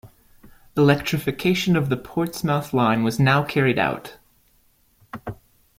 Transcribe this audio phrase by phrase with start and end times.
[0.75, 4.17] Electrification of the Portsmouth line was now carried out.